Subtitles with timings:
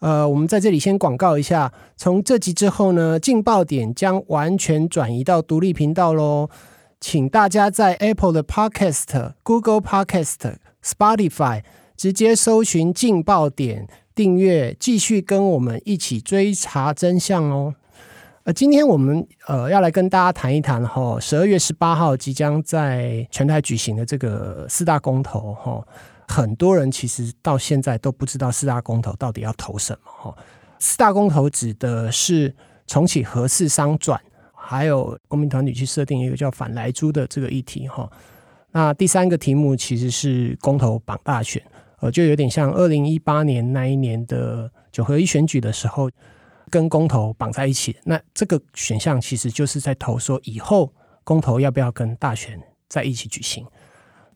[0.00, 6.48] 呃，我们在这里先广告一下，从这集之后呢，劲爆点将完全转移到独立频道喽，
[6.98, 11.62] 请大家在 Apple 的 Podcast、Google Podcast、Spotify
[11.98, 17.74] 直接搜寻劲爆点订阅，继续跟我们一起追查真相哦。
[18.44, 25.86] 呃，今天我们呃要来跟大家谈一谈哈，十二月十八号即将在全台举行的这个四大公投哈。
[26.30, 30.36] 很多人其实到现在都不知道四大公投到底要投什么哈。
[30.78, 32.54] 四大公投指的是
[32.86, 34.20] 重启核四商转，
[34.54, 38.08] 还有公民团体去设定一个叫反莱猪的这个议题哈。
[38.70, 41.60] 那第三个题目其实是公投绑大选，
[41.98, 46.08] 呃，就有点像二零一八年那一年的九合一选举的时候，
[46.70, 47.96] 跟公投绑在一起。
[48.04, 50.92] 那这个选项其实就是在投说以后
[51.24, 52.56] 公投要不要跟大选
[52.88, 53.66] 在一起举行。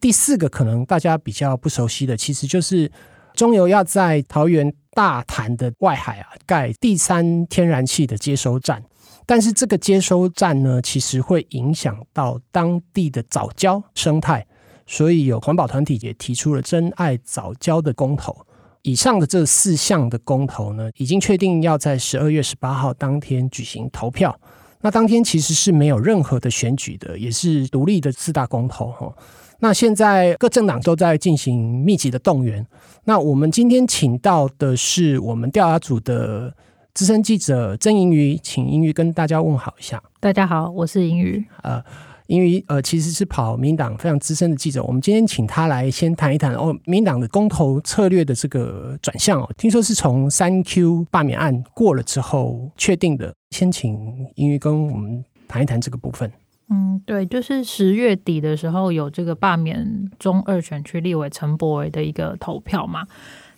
[0.05, 2.92] 第四个可能大家比较不熟悉的，其实就是
[3.33, 8.84] 中油要在桃园大潭的外海啊盖第三天然气的接收站，
[9.24, 14.46] 但是这个接收站呢，其实会影响到当地的藻礁生态，
[14.86, 18.36] 所以有环保团体也提出了珍爱藻礁的公投。
[18.83, 24.39] 以上的这四项的公投呢，已经确定要在十二月十八号当天举行投票。
[24.83, 29.11] 那当天其实是没有任何的选举的，也是独立的四大公投哈。
[29.60, 32.66] 那现在各政党都在进行密集的动员。
[33.05, 36.55] 那我们今天请到的是我们调查组的
[36.92, 40.02] 资深记者曾盈余，请盈余跟大家问好一下。
[40.20, 41.44] 大家好，我是盈余。
[41.62, 41.83] 呃，
[42.28, 44.83] 盈余呃其实是跑民党非常资深的记者。
[44.84, 53.34] 我们今天请他来先谈一谈哦，民党的公投策略的这个转向哦，听说是从三 Q 罢免案过了之后确定的。
[53.50, 53.95] 先请
[54.36, 56.30] 盈余跟我们谈一谈这个部分。
[56.70, 63.07] 嗯，对，就是十月底的时候有这个罢免中二选区立委陈柏惟的一个投票嘛，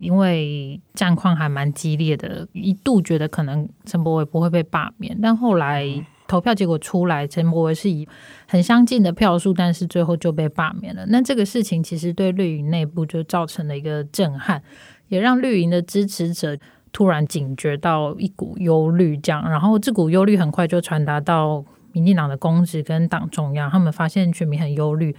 [0.00, 5.87] 因为战况还蛮激烈的，一度觉得可能陈柏惟不会被罢免，但后来
[6.27, 8.06] 投票结果出来，陈柏惟是以
[8.49, 11.06] 很相近的票数，但是最后就被罢免了。
[11.06, 14.61] 那这个事情其实对绿营内部就造成了一个震撼，
[15.06, 16.59] 也让绿营的支持者
[16.93, 21.65] 突然警觉到一股忧虑，这样，然后这股忧虑很快就传达到。
[21.97, 25.17] 民进党的公职跟党中央，他们发现全民很忧虑，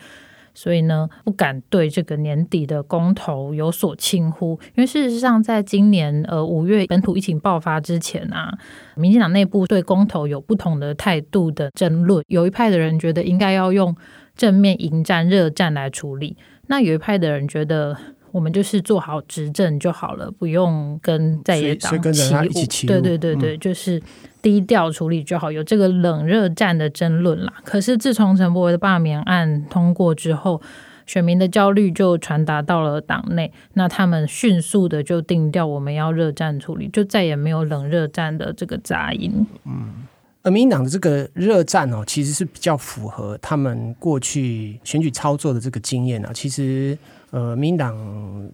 [0.54, 4.60] 所以呢，不敢对这个年底的公投有所轻忽。
[4.76, 8.56] 因为事实上，在今年呃五月本土疫情爆发之前啊，
[8.96, 12.24] 民进党内部对公投有不同的态度的争论。
[12.28, 13.96] 有一派的人觉得应该要用
[14.36, 17.98] 正面迎战、热战来处理，那有一派的人觉得。
[18.34, 22.88] 我们就是做好执政就好了，不用跟在野党起舞。
[22.88, 24.00] 对对对对，嗯、就是
[24.48, 27.52] 低调处理就好，有这个冷热战的争论啦。
[27.66, 30.62] 可是自从陈柏惟的罢免案通过之后，
[31.06, 39.46] 选民的焦虑就传达到了党内，那他们迅速的就定调，我们要热战处理，就再也没有冷热战的这个杂音。
[39.66, 40.08] 嗯，
[40.44, 46.98] 而民党的这个热战哦，其实是比较符合他们过去选举操作的这个经验啊，其实。
[47.32, 47.94] 呃，民党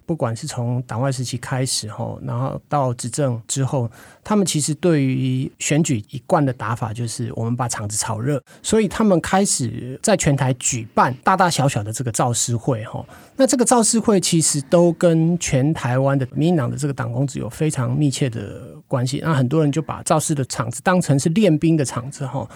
[0.05, 3.89] 不管是从党外时期开始后，然后到执政之后，
[4.23, 13.05] 他们其实对于选举一贯的打法就是我们把场子炒热，所以他们开始在全台举办大大小小的这个造势会哈。
[13.35, 19.21] 那这个造势会其实都跟全台湾的民党的这个党公子有非常密切的关系。
[19.23, 22.47] 那很多人就把造势的场子当成是练兵的场子哈。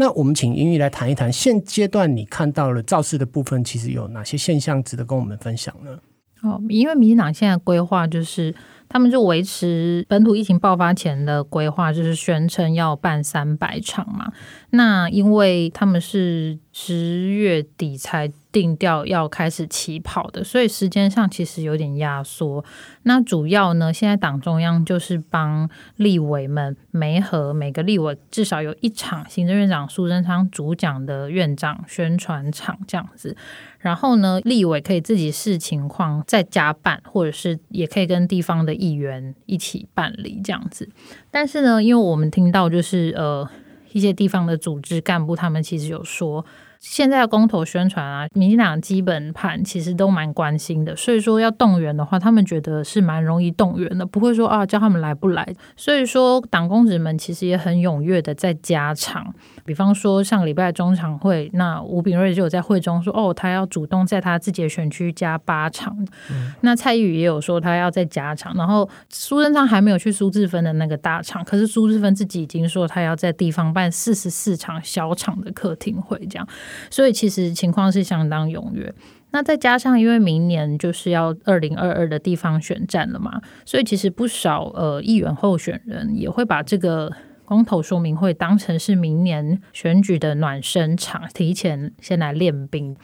[0.00, 5.98] 那我们请英语来谈一谈，现阶段你看到了造势的部分，其实有哪些现象值得跟我们分享呢？
[6.40, 8.54] 哦，因为民进党现在规划就是，
[8.88, 14.32] 他们就维持本土疫情爆发前的规划，就是宣称要办三百场嘛。
[14.70, 18.32] 那因为他们是十月底才。
[18.52, 22.64] 定调要开始起跑的，所以时间上其实有点压缩。
[23.04, 33.36] 那主要呢，现在党中央就是帮立委们媒合，每个立委至少有一场行政院长苏贞昌主讲的院长宣传场这样子。
[33.78, 40.88] 然后呢，立委可以自己视情况再加办，或者是也可以跟地方的议员一起办理这样子。
[41.30, 43.48] 但是呢，因为我们听到就是呃
[43.92, 46.44] 一些地方的组织干部，他们其实有说。
[46.80, 55.46] 现在的公投宣传啊，民进党基本盘其实都蛮关心的，所以说要动员的话，他们觉得是蛮容易动员的，不会说啊叫他们来不来。
[55.76, 59.34] 所以说党公职们其实也很踊跃的在加场，
[59.66, 65.94] 比方说上礼拜中常会，那吴炳瑞就有在会中说，哦，他要主动在他自己的选区加八场。
[66.30, 76.48] 嗯、那蔡易余也有说他要再加场，然后苏贞昌还没有去苏志芬的那个大场，可是苏志芬自己已经说他要在地方办四十四场小场的客厅会这样。
[76.90, 78.92] 所以其实情况是相当踊跃，
[79.30, 87.12] 那再加上因为明年就是要二零二二的地方选战了嘛，所以其实不少呃议员候选人也会把这个
[87.44, 92.96] 公投说明会当成是明年选举的暖身场，提前先来练兵。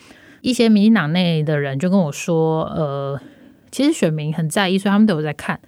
[0.42, 3.20] 一些民进党内的人就跟我说，呃，
[3.72, 5.58] 其实选民很在意，所以他们都有在看。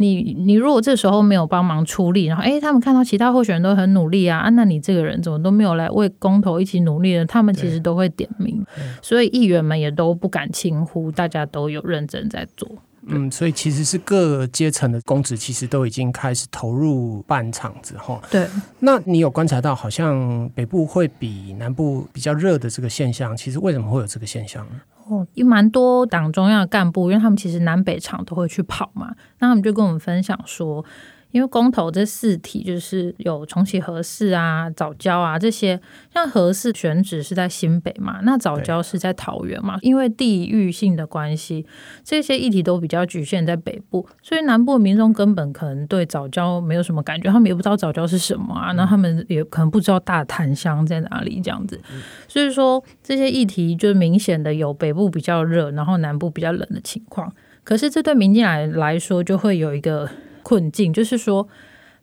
[0.00, 7.26] 你你如果这时候没有帮忙出力，然后诶，他们看到其他候选人都很努力啊，啊，那你这个人怎么都没有来为公投一起努力呢？
[7.26, 8.64] 他们其实都会点名，
[9.02, 12.66] 所以议员们也都不敢轻忽，大家都有认真在做。
[13.06, 18.20] 嗯，所以其实是各阶层的公职其实都已经开始投入办厂子哈。
[18.30, 18.46] 对，
[18.78, 23.36] 那你有观察到好像北部会比南部比较热的这个现象？
[23.36, 24.80] 其实为什么会有这个现象呢？
[25.08, 30.84] 哦，有蛮多党中央的干部，因为他们其实南北厂都会去跑嘛，那他们就跟我们分享说。
[31.30, 35.80] 因为公投这四题就是有重启核四啊、早教啊这些，
[36.12, 41.64] 像核四选址是在新北嘛，那早教是在桃园嘛，因为地域性的关系，
[42.02, 51.80] 这些议题都比较局限在北部，所以南部民众根本可能对早教没有什么感觉，他们也不知道早教是什么啊，那他们也可能不知道大潭乡在哪里这样子，
[52.26, 60.08] 所以说这些议题就明显的有北部比较热，然后南部比较冷的情况，可是这对民进来来说就会有一个。
[60.42, 61.46] 困境就是说，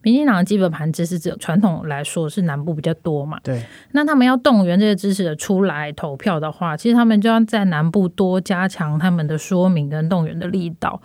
[0.01, 3.39] 民进党的基本盘支持者传统来说是南部比较多嘛？
[3.43, 3.63] 对。
[3.91, 11.01] 那他们要动员这些支持者出来投票的话，其实他们就要在南部多加强他们的说明跟动员的力道。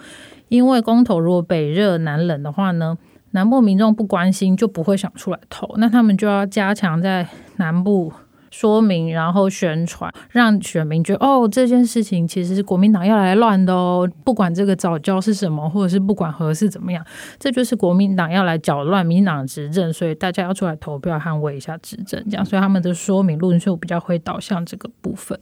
[0.49, 2.97] 因为公投如果北热南冷的话呢，
[3.31, 7.27] 南部民众不关心就不会想出来投，那他们就要加强在
[7.57, 8.13] 南部。
[8.53, 14.09] 说明，然后宣传，让选民觉得哦，这件事情其实是国民党要来乱的哦。
[14.23, 17.05] 不管这个早教是什么，或者是不管何事怎么样，
[17.39, 22.45] 这就是国民党要来搅乱民党执政，所以大家要出来投票捍卫一下执政，这样。
[22.45, 25.39] 所以他们的说明论述比较会导向这个部分。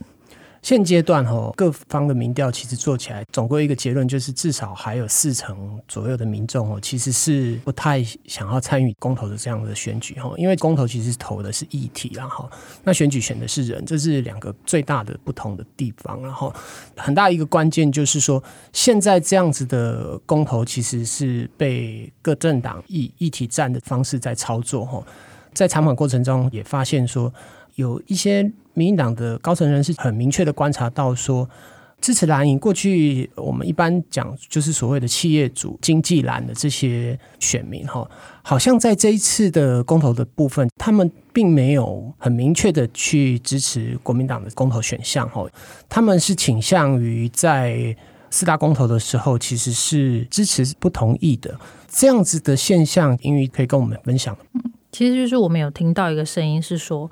[0.63, 12.49] 现阶段哈，各方的民调其实做起来，总归一个结论就是，至少还有四成左右的民众哦，其实是不太想要参与公投的这样的选举哈，因为公投其实投的是议题，然后
[12.85, 16.23] 那选举选的是人，这是两个最大的不同的地方。
[16.23, 16.53] 然后
[16.95, 18.43] 很大一个关键就是说，
[18.73, 25.03] 现在这样子的公投其实是被各政党以议题战的方式在操作哈，
[25.55, 27.33] 在采访过程中也发现说。
[27.77, 31.47] 有一些民进党的高层人士很明确的观察到说，
[32.01, 38.09] 支持蓝营过去我们一般讲就是所谓的企业主、经济蓝的这些选民哈，
[38.41, 45.47] 好像在这一次的公投的部分，他们并没有很明确的去支持国民党的公投选项哈，
[45.87, 47.95] 他们是倾向于在
[48.31, 51.55] 四大公投的时候其实是支持不同意的
[51.87, 54.35] 这样子的现象，英语可以跟我们分享。
[54.91, 57.11] 其实就是我们有听到一个声音是说。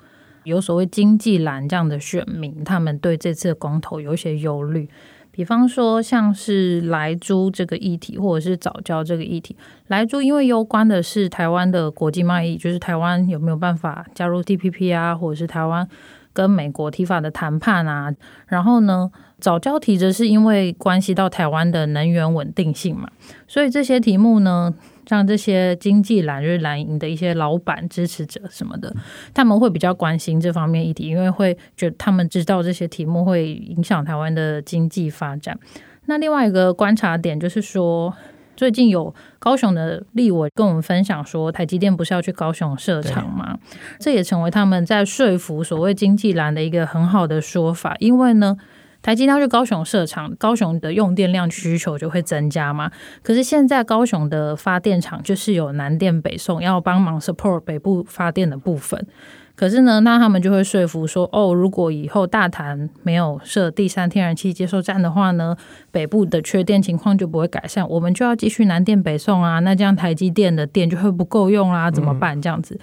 [0.48, 4.88] 有所谓经济蓝这样的选民，他们对这次的公投有一些忧虑。
[5.30, 9.54] 比方说，像是莱猪这个议题，或者是早教这个议题。
[9.86, 15.88] 莱猪因为攸关的是台湾的国际贸易，就是台湾有没有办法加入 TPP 啊，或者是台湾
[16.32, 18.12] 跟美国提法的谈判啊。
[18.48, 23.08] 然后呢，早教提着是因为关系到台湾的能源稳定性嘛，
[23.46, 24.74] 所以这些题目呢。
[25.08, 28.94] 像这些经济蓝日蓝营的一些老板支持者什么的，
[29.32, 35.58] 他们会比较关心这方面议题，因为会觉得他们知道这些题目会影响台湾的经济发展。
[36.04, 38.14] 那另外一个观察点就是说，
[38.54, 43.58] 最近有高雄的立委跟我们分享说，台积电不是要去高雄设厂吗？
[43.98, 48.58] 这也成为他们在说服所谓经济蓝的一个很好的说法，因为呢。
[49.00, 52.90] 台积电去高雄设厂，高雄的用电量需求就会增加嘛。
[53.22, 59.06] 可是现在高雄的发电厂就是有南电北送，要帮忙 support 北部发电的部分。
[59.54, 65.56] 可是呢，那他们就会说服说，哦，如果以后大潭没有设第三天然气接收站的话呢，
[65.90, 69.58] 北部的缺电情况就不会改善，我们就要继续南电北送啊。
[69.58, 72.40] 那这样台积电的电就会不够用啦，怎么办？
[72.40, 72.78] 这样子。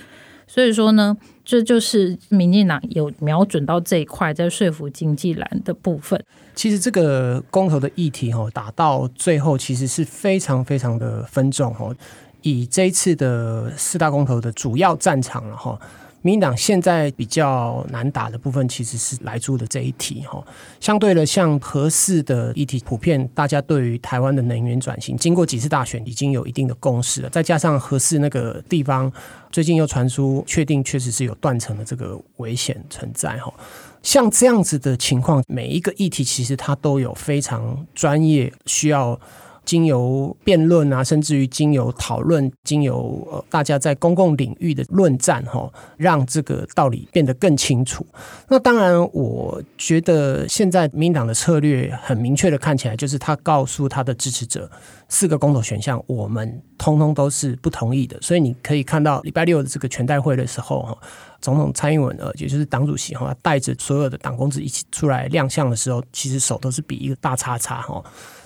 [0.47, 6.23] 所以说呢，这就是民进党有瞄准到这一块，在说服经济蓝的部分。
[6.53, 11.95] 其实这个公投的议题哈，打到最后其实是非常非常的分众哦。
[12.43, 15.77] 以这一次的四大公投的主要战场了哈，
[16.25, 20.43] 民党现在比较难打的部分，其实是莱猪的这一题哈。
[20.79, 27.29] 相对的，像核四的议题，普遍大家对于台湾的能源转型，经过几次大选，已经有一定的共识了。
[27.29, 29.13] 再加上核四那个地方，
[29.51, 33.53] 最近又传出确定确实是有断层的这个危险存在哈。
[34.01, 39.19] 像这样子的情况，每一个议题其实它都有非常专业需要。
[39.65, 48.05] 经由辩论啊，甚至于经由讨论，经由呃大家在公共领域的论战，哈，让这个道理变得更清楚。
[48.47, 54.69] 那当然，我觉得现在民党的策略很明确的看起来，就是他告诉他的支持者，
[55.09, 58.17] 四个公投选项我们通通都是不同意的。
[58.21, 60.97] 所以你可以看到礼拜六的这个全代会的时候，哈，
[61.41, 68.03] 总统蔡英文呃，也就是党主席哈，带着所有的党公子一起出来亮相的时候，其实手都是比一个大叉叉哈。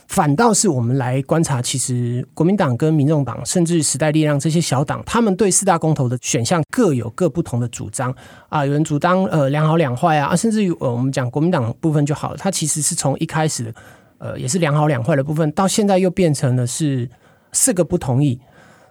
[0.10, 8.12] 反倒是我们来观察，其实国民党跟民众党，甚至时代力量这些小党，他们对四大公投的选项各有各不同的主张
[8.50, 8.66] 啊。
[8.66, 13.72] 有人主张呃两好两坏啊，甚至于呃我们讲国民党部分就好了，它其实是从一开始
[14.18, 17.08] 呃也是两好两坏的部分，到现在又变成了是
[17.52, 18.42] 四个不同意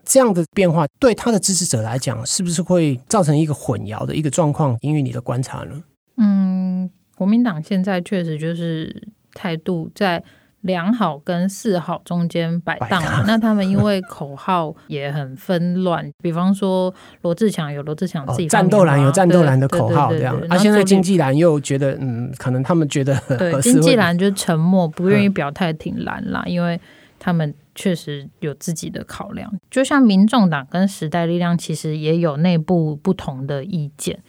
[0.04, 4.78] 这样的变化，对他的支持者来讲，是不是会造成一个混淆的一个状况？
[4.82, 5.82] 因为你的观察呢？
[6.16, 10.22] 嗯，国民党现在确实就是态度在。
[10.68, 26.80] 两好跟四好中间摆荡， 那他们因为口号也很纷乱，比方说罗志强有罗志强自己战斗蓝有战斗蓝的口号这样，啊，现在经济蓝又觉得嗯，可能他们觉得 对经济蓝就沉默，不愿意表态挺蓝啦， 因为
[27.18, 34.20] 他们确实有自己的考量，就像民众党跟时代力量其实也有内部不同的意见。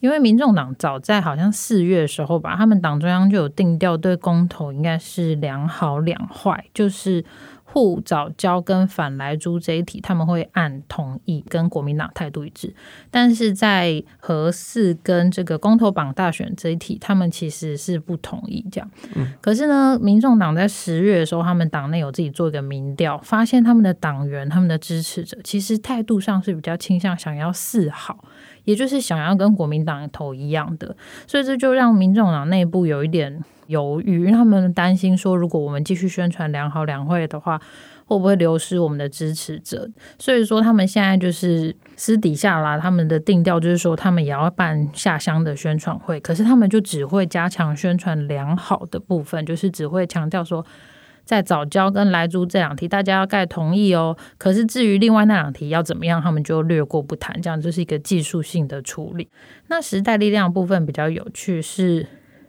[0.00, 7.24] 因为民众党早在好像四月的时候吧，他们党中央就有定调，对公投应该是两好两坏，就是
[7.64, 12.72] 护早交跟反来猪这一题，他们会按同意跟国民党态度一致。
[13.10, 18.90] 但是在和四跟这个公投榜大选这一题，他们其实是不同意这样。
[19.14, 19.34] 嗯。
[19.40, 28.24] 可是呢，民众党在十月的时候，他们党内有自己做一个民调，发现他们的党员、他们的支持者，其实态度上是比较倾向想要四好。
[28.68, 30.94] 也就是想要跟国民党投一样的，
[31.26, 37.58] 所以这就让民众党内部有一点犹豫，因为他们担心说，如果我们继续宣传良好两会的话，
[38.04, 39.88] 会不会流失我们的支持者？
[40.18, 50.62] 所以说，他们现在就是私底下啦，他们的定调就是说，他们也要办下乡的宣传会，可是他们就只会加强宣传良好的部分，就是只会强调说。
[51.28, 54.16] 在早教跟莱猪这两题，大家要盖同意哦。
[54.38, 59.28] 可是至于另外那两题要怎么样，他们就略过不谈，这样就是一个技术性的处理。
[59.66, 62.06] 那时代力量部分比较有趣，是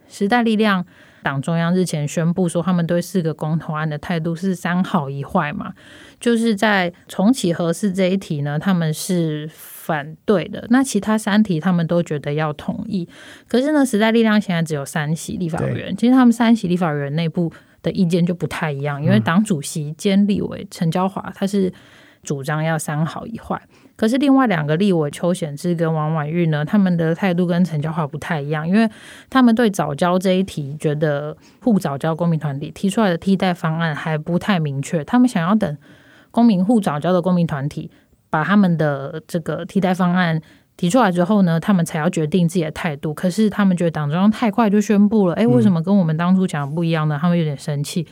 [0.08, 0.86] 时代力量
[1.22, 5.74] 党中央日前宣布说，他们对四个公投案的态度是三好一坏嘛，
[6.18, 10.66] 就是在重启核四这一题呢，他们是反对的。
[10.70, 13.06] 那其他三题他们都觉得要同意。
[13.46, 17.52] 可是呢，时代力量现在只有三席立法委员，其实他们三席立法委员内部。
[17.82, 21.72] 的意见就不太一样，因为党主席兼立委陈椒华他是
[22.22, 23.60] 主张要三好一坏，
[23.96, 28.88] 可是另外两个立委邱显志跟王婉玉呢，他们的态度跟陈椒华不太一样，因为
[29.30, 35.76] 他们对早教这一题觉得护早教公民团体提出来的替代方案还不太明确，他们想要等
[36.30, 37.90] 公民护早教的公民团体
[38.28, 40.40] 把他们的这个替代方案。
[40.80, 43.12] 提出来之后呢，他们才要决定自己的态度。
[43.12, 47.18] 可是他们觉得党中央太快就宣布了，哎，为什么跟我们当初讲的不一样呢？
[47.20, 48.06] 他们有点生气。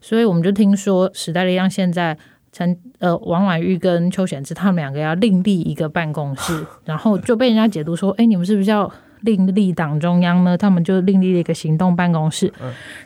[0.00, 2.16] 所以我们就听说时代力量现在
[2.50, 8.90] 陈呃王婉玉跟邱显志他们两个要另立一个办公室， 然后就被人家解读说，哎，你们是不是要？
[9.22, 12.52] 另立党中央呢，他们就另立了一个行动办公室，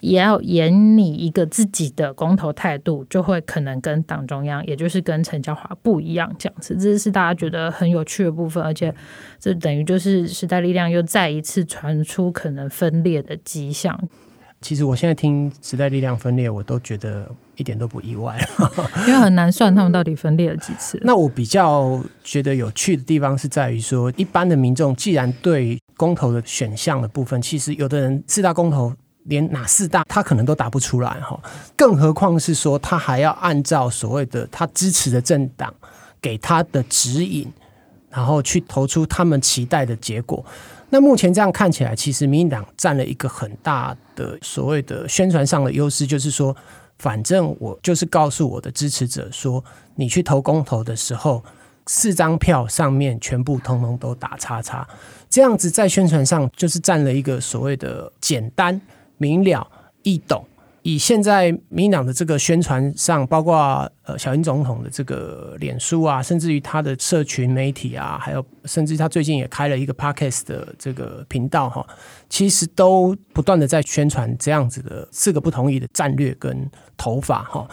[0.00, 6.76] 也要演你一个自己的公投态度，就会可能跟党中央，也就是跟陈嘉华不一样这样子。
[6.76, 8.94] 这是大家觉得很有趣的部分，而且
[9.38, 13.98] 这等于就是时代力量又再一次传出可能分裂的迹象。
[14.60, 18.38] 其实我现在听时代力量分裂，我都觉得一点都不意外，
[19.08, 20.96] 因为很难算他们到底分裂了几次。
[21.02, 28.92] 那我比较觉得有趣的地方是在于说，一般的民众既然对公投的选项的部分，其实有的人四大公投
[29.26, 31.40] 连哪四大他可能都答不出来哈，
[31.76, 35.72] 更何况是说他还要按照所谓的他支持的政党
[36.20, 37.48] 给他的指引，
[38.10, 40.44] 然后去投出他们期待的结果。
[40.90, 46.54] 那目前这样看起来，其实民进党占了一个很大的所谓的宣传上的优势，就是说，
[46.98, 49.62] 反正我就是告诉我的支持者说，
[49.94, 51.44] 你去投公投的时候，
[51.86, 54.86] 四张票上面全部通通都打叉叉，
[55.28, 58.80] 这样子在宣传上就是占了一个所谓的简单
[59.18, 59.66] 明了
[60.02, 60.44] 易懂，
[60.82, 71.86] 以现在民党的这个宣传上，包括呃小英总统的这个脸书啊，甚至于他的社群媒体啊，还有甚至他最近也开了一个 Podcast 的这个频道哈，
[72.28, 77.68] 其实都不断的在宣传这样子的四个不同意的战略跟头发哈。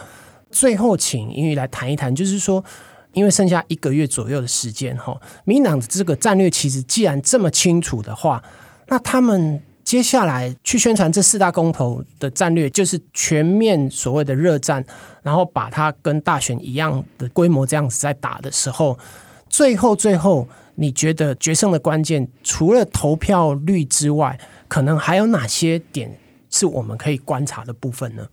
[0.50, 2.64] 最后，请英语来谈一谈，就是说，
[3.12, 8.42] 因为剩下一个月左右的时间哈，民进党的这个战略其实既然这么清楚的话，
[8.88, 9.62] 那他们。
[9.82, 14.84] 接下来去宣传这四大公投的战略，就是全面所谓的热战，
[15.20, 18.96] 然后把它跟大选一样的规模这样子在打的时候，
[19.48, 24.38] 最后最后，你觉得决胜的关键，除了投票率之外，
[24.68, 26.16] 可能还有哪些点
[26.50, 28.28] 是我们可以观察的部分呢？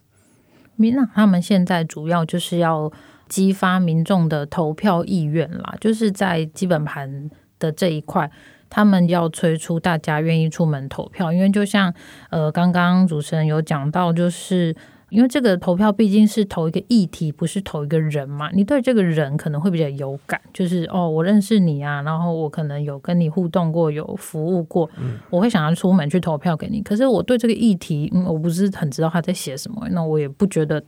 [0.76, 2.92] 民进党他们现在主要就是要
[3.30, 7.30] 激发民众的投票意愿啦，就是在基本盘
[7.60, 8.30] 的这一块。
[8.70, 11.94] 他们要催促大家愿意出门投票，因为就像
[12.30, 14.76] 呃刚刚主持人有讲到，就是
[15.08, 18.50] 因为这个投票毕竟是投一个议题，不是投一个人嘛。
[18.52, 24.90] 你对这个人可能会比较有感，就是哦，我认识你啊，然后我可能有跟你互动过，有服务过，
[25.30, 26.82] 我会想要出门去投票给你。
[26.82, 30.84] 可是我对这个议题，嗯，我不是很知道他在写什么，那我也不觉得。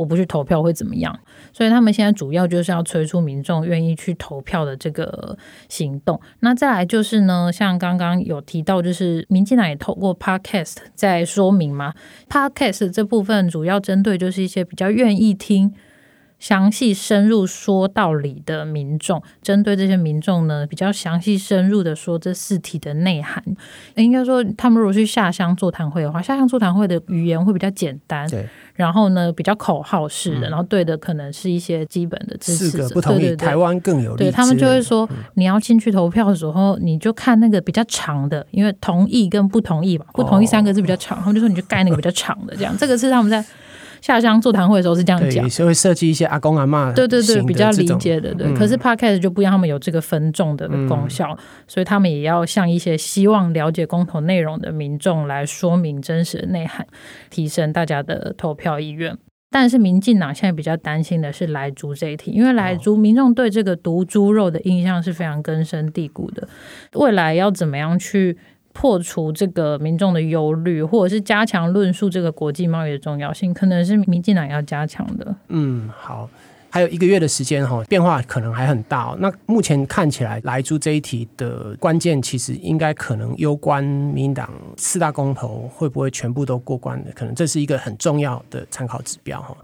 [0.00, 1.14] 我不去投票会怎么样？
[1.52, 5.36] 所以他们现在主要就是要催促民众愿意去投票的这个
[5.68, 6.18] 行动。
[6.38, 11.92] 那再来就是呢，像刚刚有提到，就是民进党也透过 Podcast 在说明嘛。
[12.30, 15.74] Podcast 这部分主要针对就是一些比较愿意听。
[16.40, 23.40] 详细深入说道理的民众，针对这些民众呢，比较详细深入的说这四题的内涵。
[23.94, 28.48] 应该说，他们如果去下乡座谈会的话，下乡座谈会的语言会比较简单，对。
[28.74, 32.70] 然后呢，比较口号式的，嗯、然后对的可能是一些基本的知识。
[32.70, 34.24] 四个不同意，对对对，台湾更有利。
[34.24, 42.74] 对，他们就会说，嗯、你要进去投票的时候，你就看那个比较长的，因为同意跟不同意嘛，不同意三个字比较长，哦、他们就说你就盖那个比较长的，这样。
[42.78, 43.44] 这个是他们在。
[44.00, 48.46] 下乡座谈会的时候是这样讲，所以会设计一些阿公阿嬷，对对对，比较理解的，对。
[48.46, 56.86] 嗯、可是 Podcast 就不一样，他们有这个分众的功效，嗯、所以他们也要向一些希望了解公投内容的民众来说明真实的内涵，
[57.28, 59.16] 提升大家的投票意愿。
[59.50, 66.48] 但是民进党现在比较担心的是莱猪这一题，因为莱猪民众对这个毒猪肉的印象是非常根深蒂固的，
[66.94, 68.38] 未来要怎么样去？
[68.80, 75.36] 破除这个民众的忧虑，或者是加强论述这个国际贸易的重要性，可能是民进党要加强的。
[75.48, 76.26] 嗯，好，
[76.70, 79.14] 还有一个月的时间哈，变化可能还很大。
[79.18, 89.54] 那目前看起来，莱猪这一题的关键，其实应该可能攸关民党四大公投会不会全部都过关的，可能这是一个很重要的参考指标哈。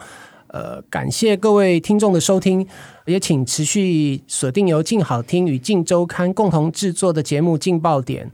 [0.48, 2.66] 呃，感谢各位听众的收听，
[3.06, 8.26] 也请持续锁定由静好听与静周刊共同制作的节目《劲爆点》。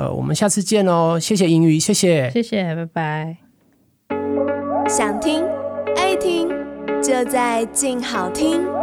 [0.00, 1.18] 呃，我们下次见哦！
[1.20, 3.36] 谢谢英语，谢谢，谢谢，拜拜。
[4.88, 5.44] 想听
[5.94, 6.48] 爱听，
[7.02, 8.79] 就在静好听。